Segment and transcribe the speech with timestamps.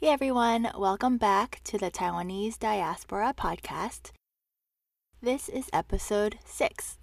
[0.00, 4.10] Hey everyone, welcome back to the Taiwanese Diaspora Podcast.
[5.22, 6.96] This is episode six.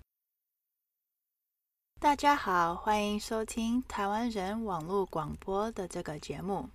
[1.99, 6.69] 大家好，欢迎收听台湾人网络广播的这个节目。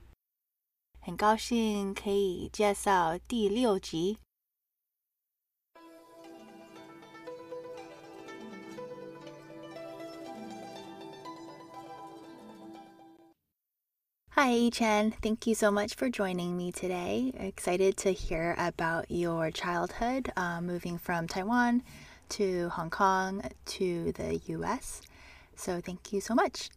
[1.01, 4.19] 很高兴可以介绍第六集。
[14.39, 15.13] Hi, Chen.
[15.23, 17.33] Thank you so much for joining me today.
[17.39, 21.83] Excited to hear about your childhood, uh, moving from Taiwan
[22.31, 25.03] to Hong Kong to the US.
[25.55, 26.69] So, thank you so much.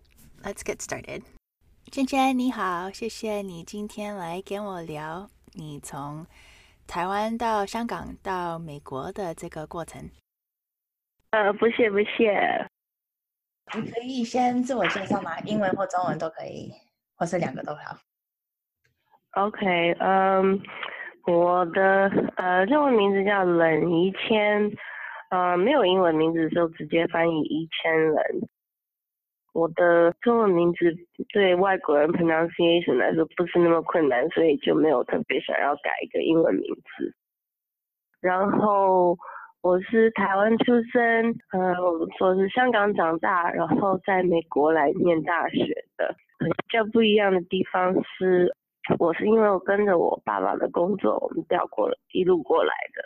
[0.46, 1.24] Let's get started.
[1.92, 6.28] 芊芊你好，谢谢你今天来跟我聊你从
[6.86, 10.12] 台湾到香港到美国的这个过程。
[11.32, 12.70] 呃，不谢不谢。
[13.74, 15.40] 你可以先自我介绍吗？
[15.40, 16.72] 英文或中文都可以。
[17.23, 17.97] 或是两个都好。
[19.41, 20.61] OK，嗯，
[21.25, 24.69] 我的呃中文名字叫冷一千，
[25.31, 28.17] 呃没有英文名字就直接翻译一千人。
[29.53, 30.97] 我的中文名字
[31.33, 37.15] 对外国人 pronunciation 来说不是那么困难，所以就没有特别想要改一个英文名字。
[38.21, 39.17] 然后
[39.61, 41.73] 我是台湾出生，呃，
[42.19, 46.17] 我是香港长大，然后在美国来念大学的。
[46.45, 48.55] 比较不一样的地方是，
[48.99, 53.03] 我是因为我跟着我爸爸的工作，我们调过了一路过来的，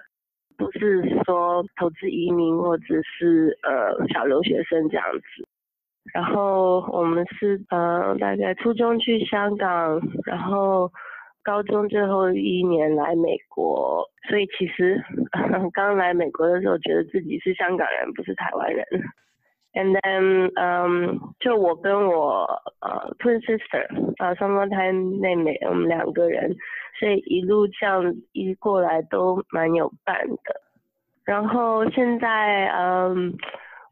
[0.56, 5.46] 不是说投资移民或者是呃小留学生这样子。
[6.14, 10.90] 然后我们是呃大概初中去香港，然后
[11.42, 15.02] 高中最后一年来美国，所以其实
[15.74, 18.86] 刚来美国的时候觉得自己是香港人，不是台湾人。
[19.78, 22.46] And then，嗯，就我跟我
[22.80, 26.56] 呃 twin sister，呃双胞胎妹妹，我们两个人，
[26.98, 28.02] 所以一路这样
[28.32, 30.62] 一过来都蛮有伴的。
[31.26, 33.34] 然后现在，嗯，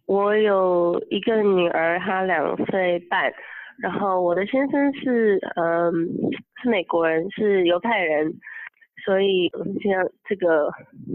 [0.06, 3.30] 我有一个女儿，她两岁半。
[3.76, 5.92] 然后我的先生是，嗯，
[6.62, 8.32] 是美国人，是犹太人，
[9.04, 9.50] 所以
[9.82, 10.70] 像这个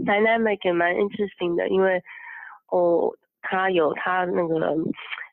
[0.06, 2.00] dynamic 也蛮 interesting 的，因为
[2.70, 3.12] 我。
[3.41, 4.75] 他有他那个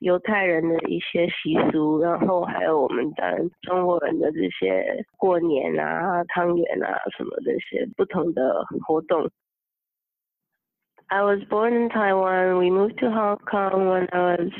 [0.01, 9.31] 犹太人的一些习俗，然后还有我们的中国人的这些过年啊、汤圆啊什么这些不同的活动。
[11.09, 12.59] I was born in Taiwan.
[12.59, 14.51] We moved to Hong Kong when I was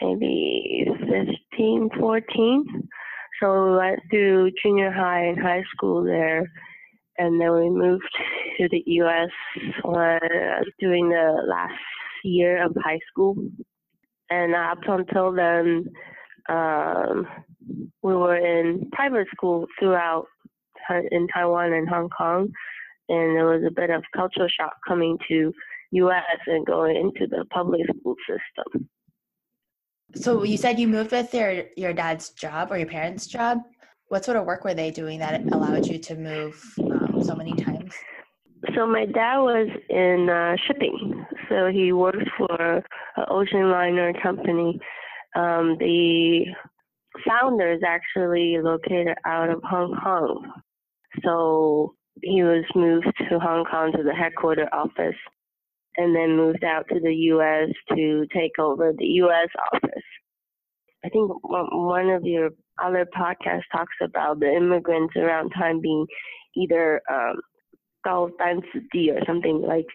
[0.00, 2.88] maybe 15, 14.
[3.40, 6.50] So we went through junior high and high school there.
[7.16, 8.10] And then we moved
[8.58, 9.30] to the US
[9.84, 10.18] when
[10.80, 11.78] doing the last
[12.23, 13.35] year of high school,
[14.29, 15.85] and up until then,
[16.49, 17.27] um,
[18.01, 20.25] we were in private school throughout
[21.11, 22.49] in Taiwan and Hong Kong,
[23.09, 25.53] and there was a bit of cultural shock coming to
[25.91, 26.23] U.S.
[26.47, 28.89] and going into the public school system.
[30.15, 33.59] So you said you moved with your your dad's job or your parents' job.
[34.07, 37.53] What sort of work were they doing that allowed you to move um, so many
[37.53, 37.93] times?
[38.75, 42.76] So my dad was in uh, shipping So he worked for
[43.16, 44.78] an ocean liner company.
[45.36, 46.46] Um, the
[47.26, 50.52] founder is actually located out of Hong Kong.
[51.24, 55.16] So he was moved to Hong Kong to the headquarter office
[55.96, 57.68] and then moved out to the U.S.
[57.96, 59.48] to take over the U.S.
[59.72, 60.02] office.
[61.04, 62.50] I think one of your
[62.82, 66.06] other podcasts talks about the immigrants around time being
[66.56, 67.36] either um,
[68.04, 69.86] 高单子弟 or something like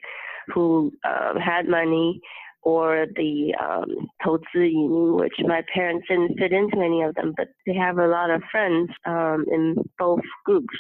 [0.53, 2.19] who um, had money
[2.63, 3.85] or the um,
[4.23, 8.29] 投资移民, which my parents didn't fit into any of them, but they have a lot
[8.29, 10.75] of friends um, in both groups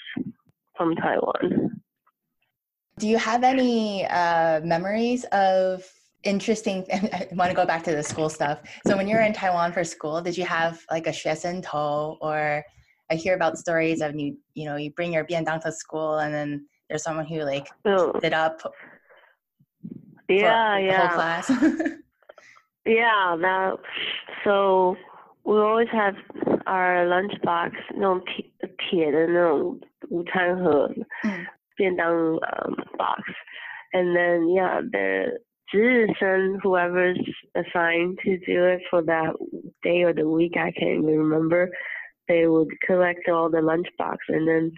[0.75, 1.81] from Taiwan.
[2.97, 5.85] Do you have any uh, memories of
[6.23, 6.85] interesting?
[6.91, 8.59] I want to go back to the school stuff.
[8.85, 12.63] So when you were in Taiwan for school, did you have like a 学生头 or
[13.09, 16.33] I hear about stories of you, you know, you bring your biandang to school and
[16.33, 18.13] then there's someone who like oh.
[18.19, 18.61] stood up.
[20.27, 21.07] Yeah, yeah.
[21.07, 21.51] whole class.
[22.85, 23.77] yeah, that.
[24.43, 24.95] So
[25.43, 26.15] we always have
[26.65, 28.45] our lunch box 那种铁
[28.77, 29.79] 铁的那种
[30.09, 30.87] 午餐盒，
[31.23, 33.23] 嗯，便当 um, box,
[33.93, 37.17] and then yeah, the 值日生 whoever's
[37.53, 39.35] assigned to do it for that
[39.81, 41.69] day or the week, I can't even remember.
[42.27, 44.71] They would collect all the lunch box and then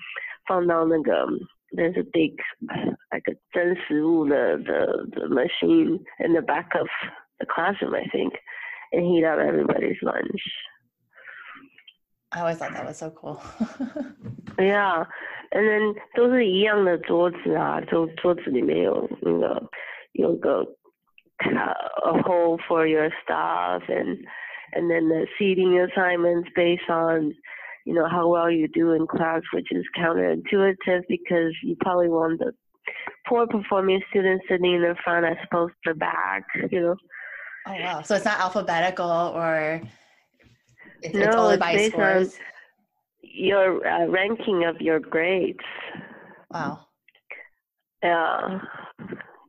[0.47, 1.27] 放到那个
[1.73, 2.39] there's a big
[3.11, 6.87] like a 真实物的 the the machine in the back of
[7.39, 8.33] the classroom I think
[8.91, 10.41] and heat up everybody's lunch.
[12.33, 13.41] I always thought that was so cool.
[14.57, 15.05] Yeah,
[15.51, 19.69] and then 都是一样的桌子啊，桌桌子里面有那个
[20.13, 20.65] 有个
[21.39, 24.25] a hole for your stuff and
[24.73, 27.33] and then the seating assignments based on
[27.86, 32.40] you know how well you do in class, which is counterintuitive because you probably want
[32.40, 32.52] the
[33.28, 36.96] poor performing students sitting in the front as opposed to the back, you know.
[37.68, 38.02] Oh wow!
[38.02, 39.80] So it's not alphabetical or
[41.00, 42.34] it's, no, it's only it's by based scores.
[42.34, 42.40] on
[43.22, 45.58] your uh, ranking of your grades.
[46.50, 46.80] Wow.
[48.02, 48.60] Yeah,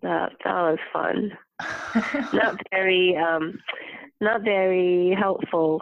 [0.03, 1.31] that that was fun.
[2.33, 3.57] Not very um,
[4.21, 5.81] not very helpful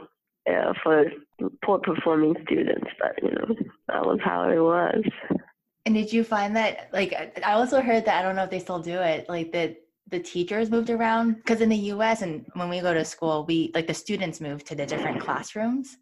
[0.49, 1.05] uh, for
[1.63, 3.55] poor performing students, but you know
[3.87, 5.03] that was how it was.
[5.85, 7.13] and did you find that like
[7.43, 9.77] I also heard that I don't know if they still do it like that
[10.09, 12.21] the teachers moved around because in the U.S.
[12.21, 15.97] and when we go to school we like the students move to the different classrooms.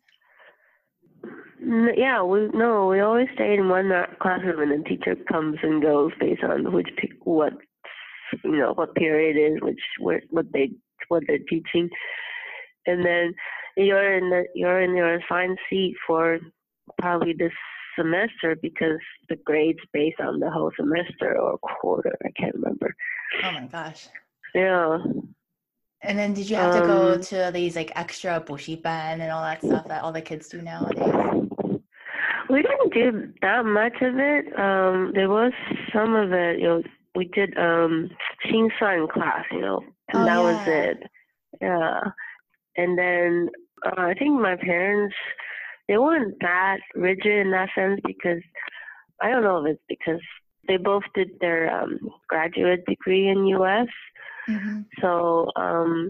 [1.95, 5.81] Yeah, we no, we always stay in one uh, classroom, and the teacher comes and
[5.81, 6.89] goes based on which
[7.23, 7.53] what
[8.43, 10.71] you know what period is, which what what they
[11.07, 11.89] what they're teaching,
[12.85, 13.33] and then
[13.77, 16.39] you're in the you're in your assigned seat for
[16.99, 17.53] probably this
[17.97, 18.99] semester because
[19.29, 22.15] the grades based on the whole semester or quarter.
[22.25, 22.95] I can't remember.
[23.43, 24.07] Oh my gosh.
[24.55, 24.99] Yeah.
[26.01, 29.43] And then did you have to go Um, to these like extra bushiban and all
[29.43, 31.13] that stuff that all the kids do nowadays?
[32.49, 34.59] We didn't do that much of it.
[34.59, 35.53] Um, there was
[35.93, 36.59] some of it.
[36.59, 36.83] You know,
[37.15, 38.09] we did um,
[38.45, 39.45] Xing Sun class.
[39.51, 39.79] You know,
[40.09, 41.03] and Oh, that was it.
[41.61, 42.01] Yeah,
[42.75, 43.49] and then
[43.85, 45.15] uh, I think my parents
[45.87, 48.41] they weren't that rigid in that sense because
[49.21, 50.21] I don't know if it's because
[50.67, 51.99] they both did their um,
[52.29, 53.87] graduate degree in U.S.
[54.47, 56.09] hmm So um,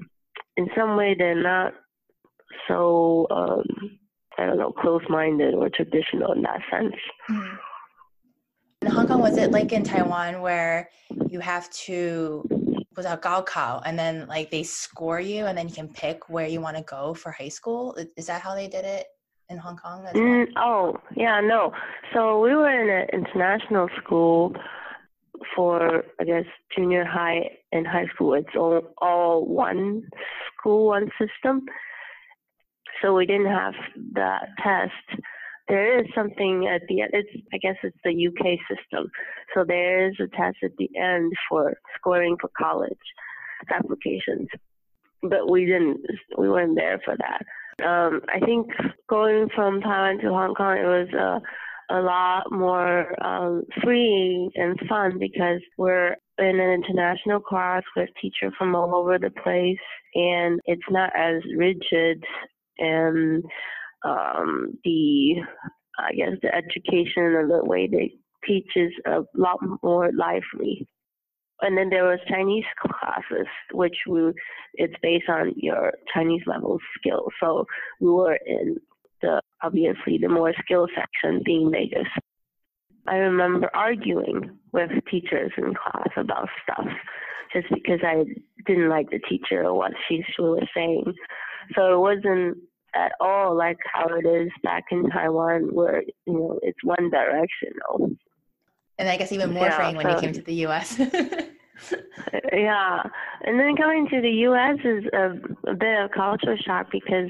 [0.58, 1.74] in some way, they're not
[2.68, 3.66] so um,
[4.38, 6.96] I don't know close-minded or traditional in that sense.
[7.30, 7.58] Mhm.
[8.84, 10.90] In Hong Kong, was it like in Taiwan where
[11.30, 12.44] you have to
[12.98, 16.62] a gaokao and then like they score you and then you can pick where you
[16.62, 17.96] want to go for high school?
[18.16, 19.08] Is that how they did it
[19.50, 20.06] in Hong Kong?
[20.14, 21.74] Mm, oh, yeah, no.
[22.14, 24.56] So we were in an international school
[25.56, 26.46] for, I guess,
[26.76, 28.34] junior high and high school.
[28.34, 30.10] It's all, all one
[30.58, 31.66] school, one system.
[33.02, 33.74] So we didn't have
[34.14, 35.22] that test.
[35.68, 37.12] There is something at the end.
[37.14, 39.10] It's, I guess, it's the UK system.
[39.54, 42.98] So there is a test at the end for scoring for college
[43.74, 44.50] applications.
[45.22, 46.02] But we didn't.
[46.38, 47.46] We weren't there for that
[47.82, 48.68] um, I think
[49.10, 51.42] going from Taiwan to Hong Kong, it was
[51.90, 58.10] a, a lot more um, free and fun because we're in an international class with
[58.22, 59.78] teachers from all over the place,
[60.16, 62.24] and it's not as rigid
[62.78, 63.44] and
[64.04, 65.36] um, the
[65.98, 68.14] I guess the education and the way they
[68.46, 70.88] teach is a lot more lively.
[71.62, 74.34] And then there was Chinese classes, which we
[74.74, 77.28] it's based on your Chinese level skill.
[77.40, 77.66] So
[78.02, 78.78] we were in
[79.22, 82.08] the obviously the more skill section being Vegas.
[83.08, 86.88] I remember arguing with teachers in class about stuff
[87.54, 88.24] just because I
[88.66, 91.14] didn't like the teacher or what she, she was saying.
[91.76, 92.58] So it wasn't
[92.96, 98.12] at all like how it is back in Taiwan where, you know, it's one directional.
[98.98, 101.00] And I guess even more Yeah, freeing when you came to the US.
[102.34, 103.02] Uh, yeah,
[103.42, 104.78] and then coming to the U.S.
[104.84, 105.32] is a,
[105.70, 107.30] a bit of culture shock because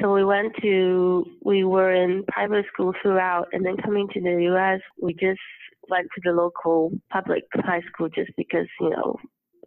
[0.00, 4.42] so we went to we were in private school throughout, and then coming to the
[4.44, 4.80] U.S.
[5.00, 5.40] we just
[5.88, 9.16] went to the local public high school just because you know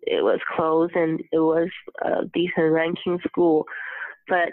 [0.02, 1.70] it was closed and it was
[2.04, 3.66] a decent ranking school,
[4.28, 4.50] but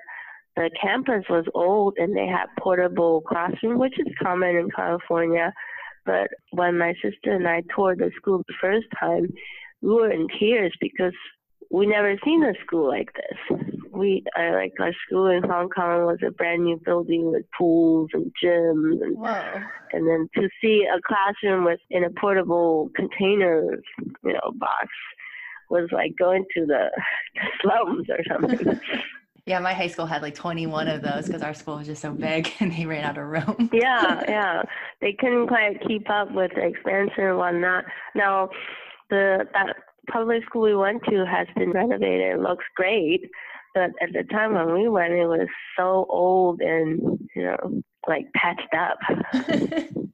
[0.57, 5.53] the campus was old and they had portable classroom, which is common in California.
[6.07, 9.33] But when my sister and I toured the school the first time,
[9.83, 11.15] we were in tears because
[11.71, 13.59] we never seen a school like this.
[13.93, 18.11] We I like our school in Hong Kong was a brand new building with pools
[18.13, 19.63] and gyms and Whoa.
[19.93, 23.79] and then to see a classroom with in a portable container,
[24.25, 24.89] you know, box
[25.71, 26.91] was like going to the
[27.63, 28.81] slums or something.
[29.46, 32.12] Yeah, my high school had like 21 of those because our school was just so
[32.12, 33.70] big and they ran out of room.
[33.74, 34.62] yeah, yeah.
[35.02, 37.86] They couldn't quite keep up with the expansion and whatnot.
[38.16, 38.50] Now,
[39.10, 39.76] the that
[40.12, 42.36] public school we went to has been renovated.
[42.36, 43.22] It looks great,
[43.74, 45.48] but at the time when we went, it was
[45.78, 49.00] so old and you know like patched up.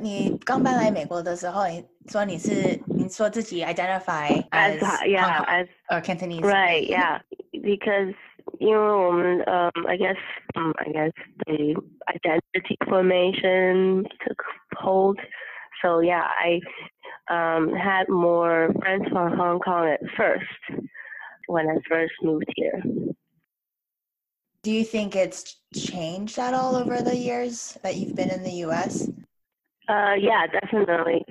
[0.00, 6.42] 你刚搬来美国的时候，你 说你是你说自己 identify As as yeah, Hong Kong as or Cantonese.
[6.42, 7.20] right, yeah,
[7.52, 8.14] because
[8.58, 10.16] 因为我们呃、um,，I guess
[10.54, 11.12] um, I guess
[11.46, 11.76] the
[12.08, 14.42] identity formation took
[14.78, 15.18] hold.
[15.82, 16.60] So yeah, I
[17.30, 20.84] um, had more friends from Hong Kong at first
[21.46, 22.82] when I first moved here.
[24.62, 28.66] Do you think it's changed at all over the years that you've been in the
[28.66, 29.08] U.S.?
[29.88, 31.24] Uh, yeah, definitely.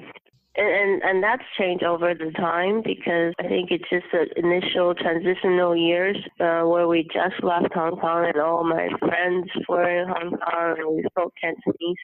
[0.62, 5.75] And, and, that's changed over the time because I think it's just the initial transitional
[5.75, 10.37] years uh, where we just left Hong Kong and all my friends were in Hong
[10.37, 11.97] Kong and we spoke Cantonese.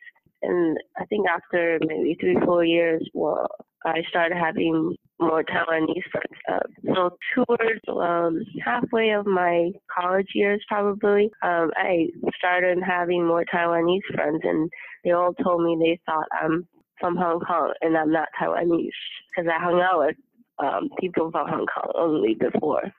[0.43, 3.47] And I think after maybe three, four years, well,
[3.85, 6.41] I started having more Taiwanese friends.
[6.51, 13.45] Uh, so towards um, halfway of my college years, probably, um, I started having more
[13.53, 14.71] Taiwanese friends, and
[15.05, 16.67] they all told me they thought I'm
[17.01, 18.91] from Hong Kong and I'm not Taiwanese
[19.31, 20.17] because I hung out with
[20.59, 22.93] um, people from Hong Kong only before.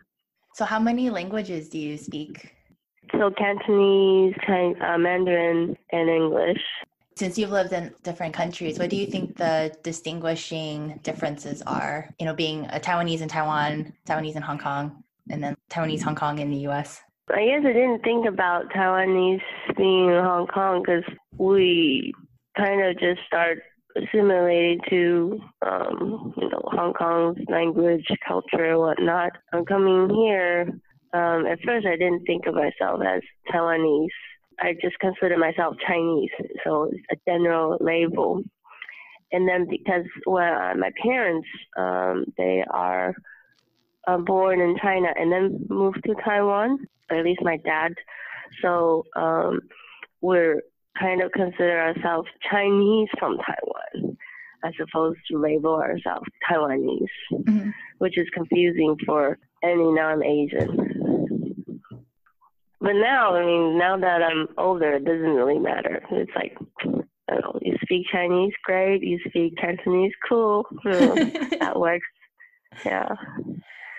[0.56, 2.54] So, how many languages do you speak?
[3.12, 6.62] So, Cantonese, Chinese, uh, Mandarin, and English.
[7.16, 12.10] Since you've lived in different countries, what do you think the distinguishing differences are?
[12.20, 16.16] You know, being a Taiwanese in Taiwan, Taiwanese in Hong Kong, and then Taiwanese Hong
[16.16, 17.02] Kong in the US?
[17.32, 19.42] I guess I didn't think about Taiwanese
[19.78, 21.04] being in Hong Kong because
[21.38, 22.14] we
[22.58, 23.60] kind of just start
[23.96, 29.32] assimilated to um, you know Hong Kong's language, culture, whatnot.
[29.54, 30.70] I'm coming here.
[31.12, 34.08] Um, at first, I didn't think of myself as Taiwanese.
[34.60, 36.30] I just consider myself Chinese,
[36.64, 38.44] so it's a general label.
[39.32, 43.16] And then because well, my parents um, they are
[44.08, 46.88] uh, born in China and then moved to Taiwan.
[47.12, 47.94] At least my dad.
[48.62, 49.62] So um,
[50.22, 50.62] we're
[50.98, 54.18] kind of consider ourselves Chinese from Taiwan
[54.64, 57.70] as opposed to label ourselves Taiwanese, mm-hmm.
[58.00, 61.00] which is confusing for any non Asian.
[62.82, 66.02] But now, I mean, now that I'm older, it doesn't really matter.
[66.12, 66.58] It's like,
[67.30, 69.04] I don't know, you speak Chinese, great.
[69.04, 70.66] You speak Cantonese, cool.
[70.86, 71.16] Know,
[71.60, 72.08] that works.
[72.86, 73.10] Yeah.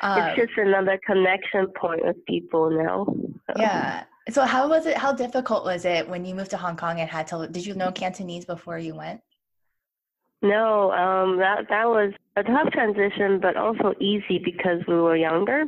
[0.03, 3.05] Uh, it's just another connection point with people now.
[3.07, 3.61] So.
[3.61, 4.05] Yeah.
[4.29, 4.97] So how was it?
[4.97, 7.49] How difficult was it when you moved to Hong Kong and had to?
[7.49, 9.21] Did you know Cantonese before you went?
[10.43, 15.65] No, um, that that was a tough transition, but also easy because we were younger.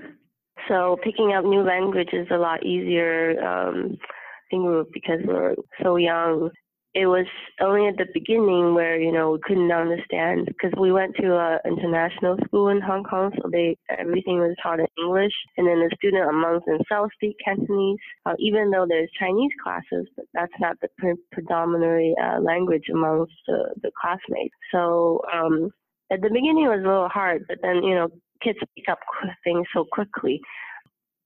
[0.69, 3.43] So picking up new language is a lot easier.
[3.43, 6.51] Um, I think we were, because we were so young
[6.95, 7.27] it was
[7.61, 11.59] only at the beginning where you know we couldn't understand because we went to a
[11.67, 15.91] international school in Hong Kong, so they everything was taught in English, and then the
[15.97, 17.99] student amongst themselves speak Cantonese.
[18.27, 23.33] Uh, even though there's Chinese classes, but that's not the pre- predominant uh, language amongst
[23.47, 24.55] the, the classmates.
[24.71, 25.71] So um,
[26.11, 28.09] at the beginning it was a little hard, but then you know
[28.43, 28.99] kids pick up
[29.45, 30.41] things so quickly.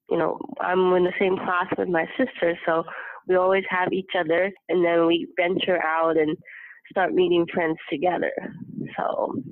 [0.08, 2.85] You know, I'm in the same class with my sister, so
[3.26, 6.37] we always have each other, and then we venture out and
[6.90, 8.33] start meeting friends together.
[8.97, 9.42] So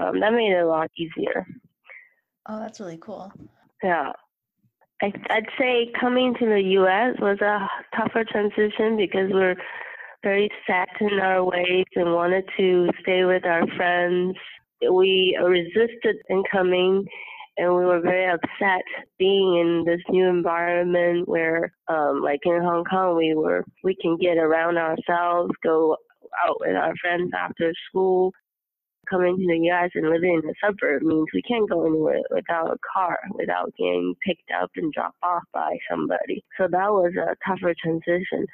[0.00, 1.46] um, that made it a lot easier.
[2.48, 3.32] Oh, that's really cool.
[3.82, 4.12] Yeah.
[5.02, 7.16] I, I'd say coming to the U.S.
[7.20, 9.56] was a tougher transition because we're
[10.22, 14.36] very set in our ways and wanted to stay with our friends.
[14.90, 17.04] We resisted in coming
[17.56, 18.82] and we were very upset
[19.18, 24.16] being in this new environment where um like in Hong Kong we were we can
[24.16, 25.96] get around ourselves, go
[26.46, 28.32] out with our friends after school.
[29.10, 32.72] Coming to the US and living in the suburb means we can't go anywhere without
[32.72, 36.42] a car, without getting picked up and dropped off by somebody.
[36.56, 38.46] So that was a tougher transition.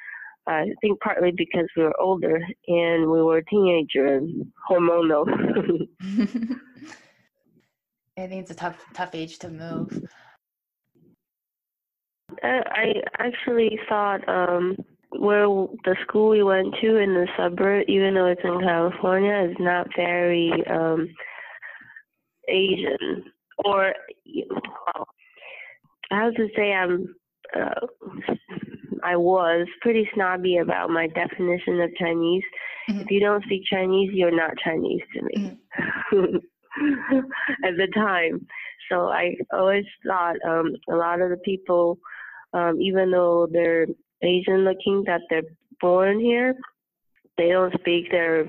[0.47, 5.25] I think partly because we were older and we were teenager and hormonal.
[8.17, 10.03] I think it's a tough tough age to move.
[12.43, 14.75] Uh, I actually thought um,
[15.17, 15.45] where
[15.85, 19.87] the school we went to in the suburb, even though it's in California, is not
[19.95, 21.07] very um,
[22.47, 23.23] Asian.
[23.63, 23.93] Or
[24.49, 25.07] well,
[26.11, 27.13] I have to say I'm
[27.55, 27.87] uh,
[29.03, 32.43] I was pretty snobby about my definition of Chinese.
[32.89, 33.01] Mm-hmm.
[33.01, 35.57] If you don't speak Chinese, you're not Chinese to me.
[36.13, 36.35] Mm-hmm.
[37.65, 38.45] at the time.
[38.89, 41.99] So I always thought um, a lot of the people,
[42.53, 43.87] um, even though they're
[44.21, 45.43] Asian looking, that they're
[45.79, 46.55] born here,
[47.37, 48.45] they don't speak their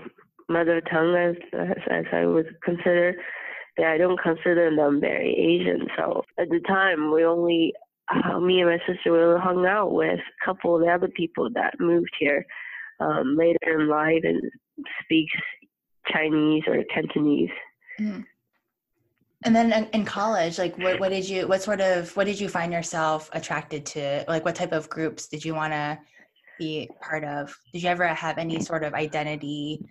[0.49, 3.15] mother tongue as as, as I would consider.
[3.79, 5.87] That I don't consider them very Asian.
[5.97, 7.73] So at the time, we only
[8.12, 11.49] uh, me and my sister we hung out with a couple of the other people
[11.55, 12.45] that moved here
[13.01, 14.43] um, later in life and
[15.03, 15.33] speaks
[16.12, 17.51] Chinese or Cantonese.
[18.01, 18.25] Mm.
[19.45, 22.49] And then in, college, like what, what did you, what sort of, what did you
[22.49, 24.25] find yourself attracted to?
[24.29, 25.99] Like what type of groups did you want to
[26.59, 27.53] be part of?
[27.73, 29.85] Did you ever have any sort of identity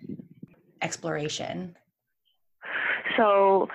[0.80, 1.76] exploration?
[3.18, 3.68] So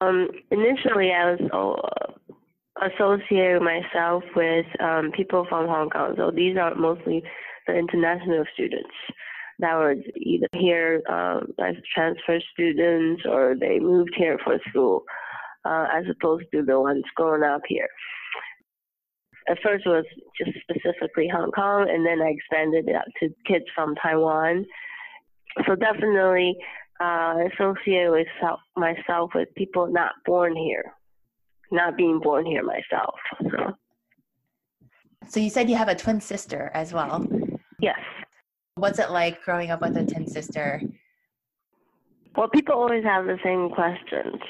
[0.00, 6.14] um, initially, I was uh, associated myself with um, people from Hong Kong.
[6.16, 7.22] So these are mostly
[7.66, 8.90] the international students
[9.60, 15.04] that was either here um, as transfer students or they moved here for school,
[15.64, 17.88] uh, as opposed to the ones growing up here.
[19.48, 20.04] At first, it was
[20.38, 24.64] just specifically Hong Kong, and then I expanded it out to kids from Taiwan.
[25.66, 26.56] So definitely
[27.00, 30.92] uh, associate with self, myself with people not born here,
[31.72, 33.14] not being born here myself.
[33.42, 33.76] So.
[35.26, 37.26] so you said you have a twin sister as well.
[37.80, 37.98] Yes.
[38.79, 40.81] What's it like growing up with a twin sister?
[42.35, 44.41] Well, people always have the same questions.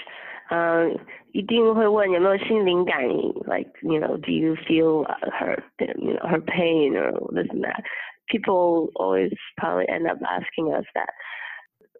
[0.52, 1.00] Um,
[1.32, 5.04] 一定会问有没有心灵感应，like you know, do you feel
[5.40, 7.84] her, you know, her pain or this and that?
[8.28, 11.10] People always probably end up asking us that.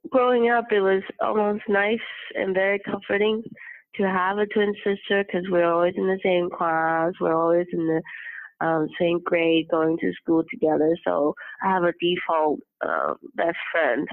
[0.10, 2.00] Growing up, it was almost nice
[2.36, 3.44] and very comforting
[3.96, 7.88] to have a twin sister because we're always in the same class, we're always in
[7.88, 8.02] the
[8.61, 10.97] um, same grade, going to school together.
[11.05, 14.07] So I have a default uh, best friend.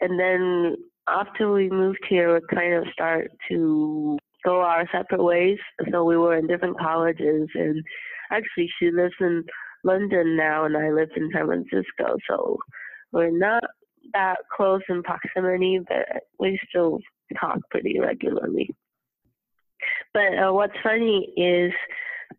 [0.00, 0.76] And then
[1.08, 5.58] after we moved here, we kind of start to go our separate ways.
[5.90, 7.82] So we were in different colleges, and
[8.30, 9.44] actually she lives in
[9.84, 12.16] London now, and I live in San Francisco.
[12.28, 12.58] So
[13.12, 13.62] we're not
[14.12, 17.00] that close in proximity, but we still
[17.40, 18.70] talk pretty regularly.
[20.12, 21.72] But uh, what's funny is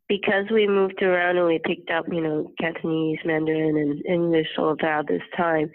[0.08, 4.76] because we moved around and we picked up, you know, Cantonese, Mandarin, and English all
[4.80, 5.70] throughout this time,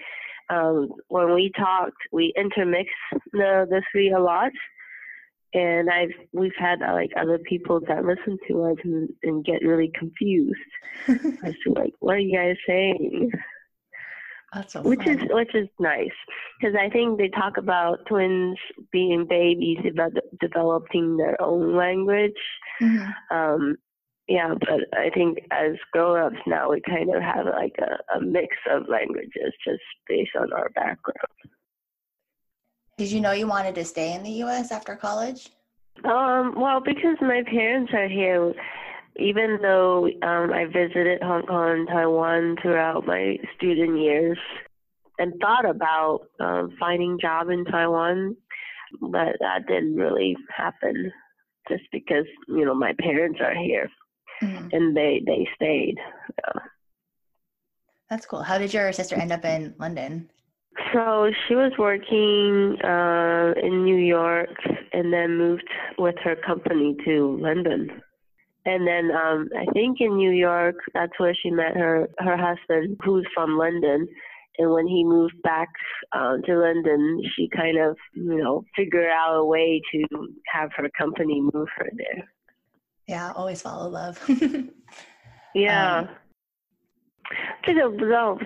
[0.50, 2.92] um, when we talked, we intermixed
[3.32, 4.52] the the three a lot,
[5.54, 9.90] and I've we've had like other people that listen to us and, and get really
[9.98, 10.58] confused
[11.08, 13.30] as to like what are you guys saying.
[14.52, 15.18] That's so which fun.
[15.20, 16.10] is which is nice
[16.60, 18.58] because I think they talk about twins
[18.90, 22.32] being babies about developing their own language.
[22.80, 23.36] Mm-hmm.
[23.36, 23.76] Um,
[24.28, 28.56] yeah, but I think as grown-ups now, we kind of have like a, a mix
[28.70, 31.18] of languages just based on our background.
[32.98, 34.70] Did you know you wanted to stay in the U.S.
[34.70, 35.50] after college?
[36.04, 38.54] Um, well, because my parents are here,
[39.16, 44.38] even though um, I visited Hong Kong and Taiwan throughout my student years
[45.18, 48.36] and thought about um, finding job in Taiwan,
[49.00, 51.12] but that didn't really happen
[51.68, 53.90] just because you know my parents are here
[54.42, 54.68] mm-hmm.
[54.72, 55.96] and they they stayed.
[55.98, 56.62] Yeah.
[58.10, 58.42] That's cool.
[58.42, 60.28] How did your sister end up in London?
[60.92, 64.50] So she was working uh, in New York
[64.92, 68.02] and then moved with her company to London.
[68.64, 72.98] And then um, I think in New York, that's where she met her her husband,
[73.04, 74.06] who's from London.
[74.58, 75.68] And when he moved back
[76.12, 80.04] uh, to London, she kind of, you know, figured out a way to
[80.52, 82.28] have her company move her there.
[83.07, 84.17] Yeah, always follow love.
[85.53, 86.07] yeah，、um,
[87.63, 88.37] 这个不知道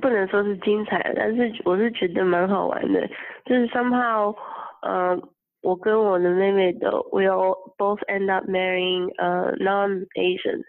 [0.00, 3.06] 不能说是精彩，但是我是觉得蛮好玩的。
[3.44, 4.34] 就是 somehow，
[4.82, 5.20] 呃，
[5.62, 10.62] 我跟我的妹妹都 we all both end up marrying a non-Asian.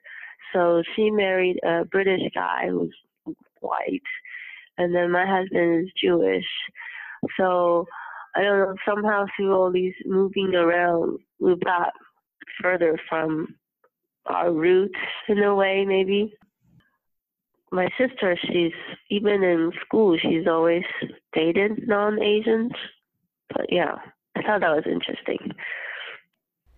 [0.54, 2.96] So she married a British guy who's
[3.60, 4.02] white,
[4.78, 6.48] and then my husband is Jewish.
[7.38, 7.86] So
[8.34, 11.92] I don't know somehow through all these moving around, we got
[12.62, 13.56] further from
[14.26, 16.34] our roots in a way, maybe.
[17.72, 18.74] My sister, she's
[19.10, 20.86] even in school, she's always
[21.34, 22.72] dated non Asians.
[23.50, 23.96] But yeah,
[24.36, 25.54] I thought that was interesting.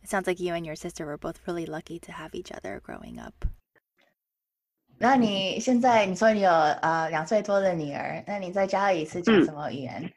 [0.01, 2.81] It sounds like you and your sister were both really lucky to have each other
[2.83, 3.45] growing up.
[4.97, 10.03] 那你现在你说你有呃两岁多的女儿，那你在家里是讲什么语言？
[10.03, 10.11] 嗯、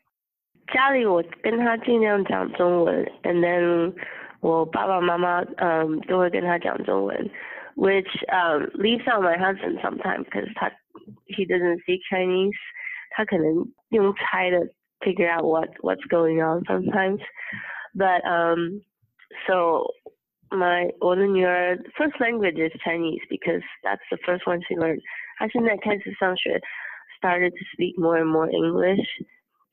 [0.73, 3.95] 家里我跟她尽量讲中文，and then
[4.41, 7.31] 我爸爸妈妈嗯都会跟他讲中文，
[7.77, 10.71] which um leaves out my husband sometimes because 他
[11.29, 12.57] he doesn't speak Chinese，
[13.11, 13.45] 他可能
[13.91, 14.59] 用猜的
[15.01, 17.21] figure out what what's going on sometimes,
[17.95, 18.83] but um
[19.47, 19.85] so
[20.51, 25.01] my 我的女儿 first language is Chinese because that's the first one she learned.
[25.39, 26.61] 她现在开始上学，
[27.19, 29.07] started to speak more and more English.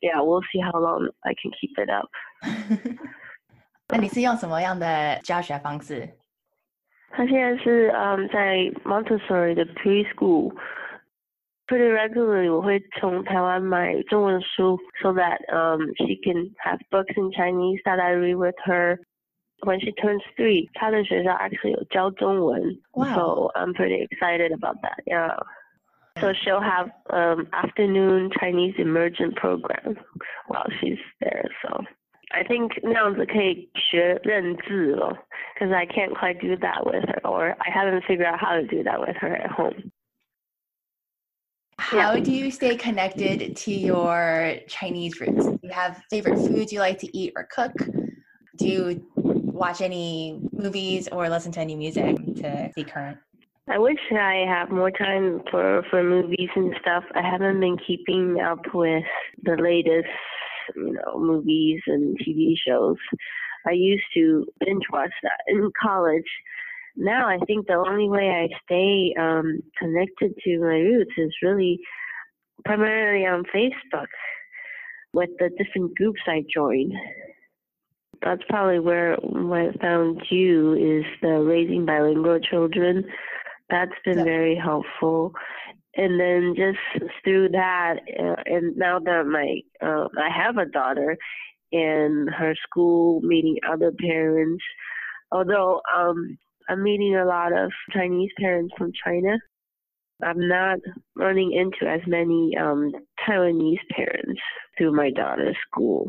[0.01, 2.09] Yeah, we'll see how long I can keep it up.
[3.93, 6.07] 那你是用什么样的教学方式？
[7.11, 10.53] 他现在是嗯在 Montessori 的 preschool，
[11.67, 18.35] pretty regularly 我会从台湾买中文书 so that um she can have books in Chinese that I read
[18.37, 18.99] with her
[19.61, 20.69] when she turns three.
[20.75, 23.05] 她的学校 actually 有教中文 Wow.
[23.15, 25.01] so I'm pretty excited about that.
[25.05, 25.35] Yeah.
[26.19, 29.97] So she'll have um afternoon Chinese immersion program
[30.47, 31.49] while she's there.
[31.63, 31.83] So
[32.33, 35.17] I think 那样子可以学认字了
[35.55, 38.65] because I can't quite do that with her or I haven't figured out how to
[38.67, 39.91] do that with her at home.
[41.79, 45.47] How do you stay connected to your Chinese roots?
[45.47, 47.73] Do you have favorite foods you like to eat or cook?
[48.57, 53.17] Do you watch any movies or listen to any music to stay current?
[53.67, 57.03] I wish I have more time for for movies and stuff.
[57.15, 59.03] I haven't been keeping up with
[59.43, 60.09] the latest,
[60.76, 62.96] you know, movies and TV shows.
[63.66, 66.22] I used to binge watch that in college.
[66.96, 71.80] Now I think the only way I stay um, connected to my roots is really
[72.64, 74.06] primarily on Facebook
[75.12, 76.92] with the different groups I join.
[78.22, 83.04] That's probably where I found you is the raising bilingual children.
[83.70, 84.24] That's been Yeah.
[84.24, 85.34] very helpful.
[85.96, 91.16] And then just through that, uh, and now that my uh, I have a daughter,
[91.74, 94.62] in her school, meeting other parents.
[95.32, 99.36] Although um, I'm meeting a lot of Chinese parents from China,
[100.22, 100.78] I'm not
[101.16, 102.92] running into as many um,
[103.26, 104.40] Taiwanese parents
[104.78, 106.08] through my daughter's school.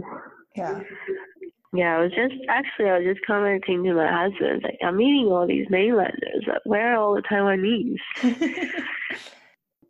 [0.55, 0.81] Yeah.
[1.73, 5.27] Yeah, I was just actually I was just commenting to my husband, like I'm meeting
[5.29, 6.45] all these mainlanders.
[6.47, 7.97] Like, where are all the Taiwanese?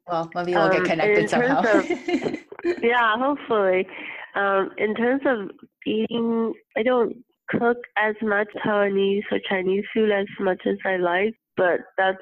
[0.07, 2.35] well, maybe get Um, connected in terms somehow.
[2.81, 3.87] yeah, hopefully.
[4.35, 5.51] Um, in terms of
[5.85, 11.35] eating, I don't cook as much Taiwanese or Chinese food as much as I like,
[11.55, 12.17] but that's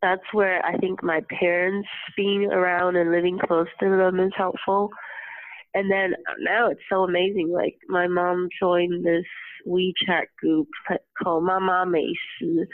[0.00, 4.90] that's where I think my parents being around and living close to them is helpful.
[5.74, 7.50] And then now it's so amazing.
[7.52, 9.24] Like my mom joined this
[9.66, 10.68] WeChat group
[11.20, 12.02] called Mama 美
[12.38, 12.68] 食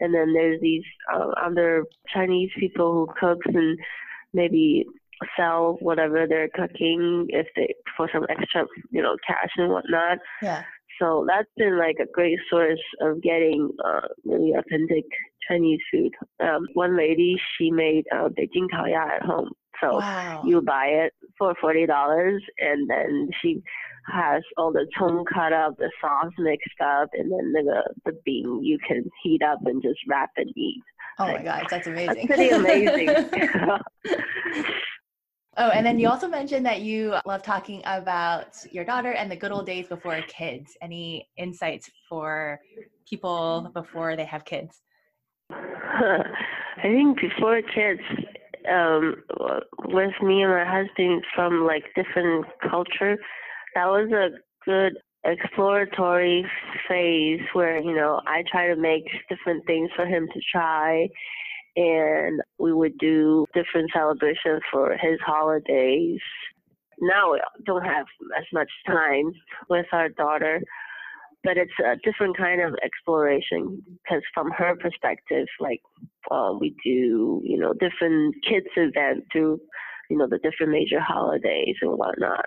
[0.00, 3.78] and then there's these uh, other Chinese people who cooks and
[4.32, 4.84] maybe
[5.36, 10.18] sell whatever they're cooking if they for some extra you know cash and whatnot.
[10.42, 10.62] yeah.
[11.00, 15.04] So that's been like a great source of getting uh, really authentic
[15.48, 16.12] Chinese food.
[16.40, 19.50] Um, one lady she made uh, Beijing Kaoya at home.
[19.82, 20.42] So Wow.
[20.46, 23.62] you buy it for forty dollars, and then she
[24.06, 28.62] has all the chong cut up, the sauce mixed up, and then the the bean
[28.62, 30.82] you can heat up and just wrap and eat.
[31.18, 32.14] oh my gosh, that's amazing.
[32.14, 33.08] That's pretty amazing.
[35.56, 39.36] oh, and then you also mentioned that you love talking about your daughter and the
[39.36, 40.76] good old days before kids.
[40.82, 42.60] Any insights for
[43.08, 44.80] people before they have kids?
[45.50, 48.00] I think before kids,
[48.68, 49.16] um,
[49.84, 53.16] with me and my husband from like different culture,
[53.74, 54.30] that was a
[54.64, 54.94] good
[55.24, 56.46] exploratory
[56.88, 61.08] phase where you know I try to make different things for him to try,
[61.76, 66.20] and we would do different celebrations for his holidays.
[67.00, 68.06] Now we don't have
[68.38, 69.32] as much time
[69.68, 70.60] with our daughter,
[71.42, 75.80] but it's a different kind of exploration because from her perspective, like
[76.30, 79.60] uh, we do, you know, different kids event through,
[80.10, 82.44] you know, the different major holidays and whatnot.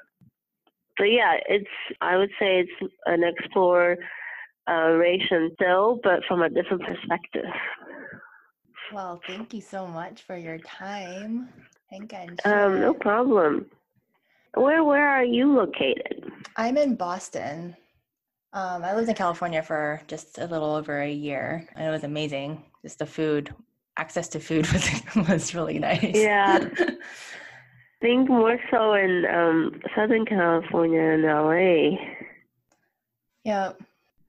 [0.97, 1.65] But yeah, it's
[2.01, 2.71] I would say it's
[3.06, 3.97] an exploration
[5.56, 7.45] still, but from a different perspective.
[8.93, 11.49] Well, thank you so much for your time.
[11.91, 13.65] and Um, no problem.
[14.53, 16.32] Where where are you located?
[16.58, 17.75] I'm in Boston.
[18.52, 22.04] Um, I lived in California for just a little over a year, and it was
[22.04, 22.64] amazing.
[22.83, 23.54] Just the food,
[23.96, 24.90] access to food was
[25.28, 26.14] was really nice.
[26.14, 26.68] Yeah.
[26.78, 31.98] I think more so in um, Southern California and LA.
[33.44, 33.72] yeah.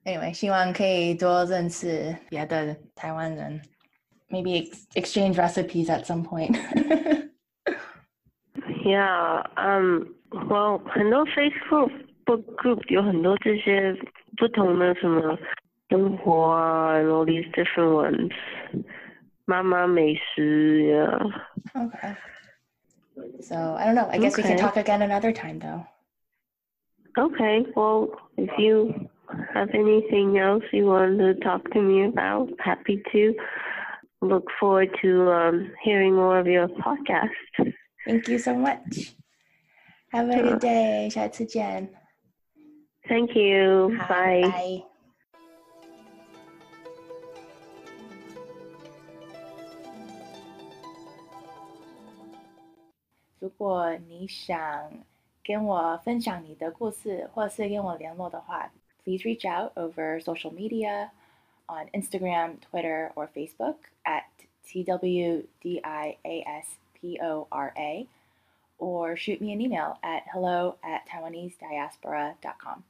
[0.04, 3.60] Anyway, 希望可以多认识别的台湾人。
[4.28, 6.56] Maybe ex- exchange recipes at some point.
[8.84, 10.14] Yeah, um,
[10.48, 11.90] well, 很多 Facebook
[12.24, 13.94] group 有很多这些
[14.36, 15.38] 不同的什么
[15.88, 18.32] 生活啊，and all these different ones.
[19.46, 21.32] 妈妈美食，yeah.
[21.74, 22.14] okay.
[23.40, 24.08] So I don't know.
[24.08, 24.60] I guess we can Okay.
[24.62, 25.84] talk again another time, though.
[27.18, 29.08] Okay, well, if you
[29.52, 33.34] have anything else you want to talk to me about, happy to.
[34.22, 37.30] Look forward to um, hearing more of your podcast.
[38.04, 39.14] Thank you so much.
[40.12, 41.08] Have a good day.
[41.08, 41.88] 下次见。
[43.08, 43.96] Thank you.
[44.08, 44.42] Bye.
[44.42, 44.84] Bye.
[53.40, 54.92] 如果你想
[55.42, 58.70] 跟我分享你的故事，或是跟我联络的话，
[59.02, 61.08] please reach out over social media
[61.66, 64.24] on Instagram, Twitter, or Facebook at
[64.66, 65.46] TWDIASPORA,
[68.78, 72.84] or shoot me an email at hello at TaiwaneseDiaspora.com.